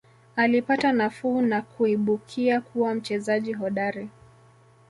[0.35, 4.09] Alipata nafuu na kuibukia kuwa mchezaji hodari